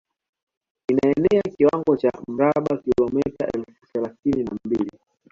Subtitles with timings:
[0.87, 4.91] Inaenea kiwango cha mraba kilometa elfu thelathini na mbili